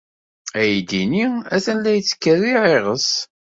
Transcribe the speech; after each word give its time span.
Aydi-nni 0.59 1.25
atan 1.55 1.77
la 1.83 1.91
yettkerriɛ 1.93 2.61
iɣes. 2.77 3.09